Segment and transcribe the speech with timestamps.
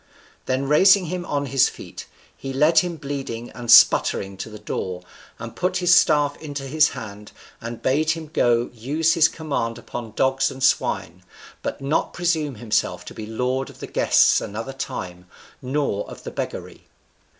[0.47, 5.03] Then raising him on his feet, he led him bleeding and sputtering to the door,
[5.37, 7.31] and put his staff into his hand,
[7.61, 11.21] and bade him go use his command upon dogs and swine,
[11.61, 15.27] but not presume himself to be lord of the guests another time,
[15.61, 16.87] nor of the beggary!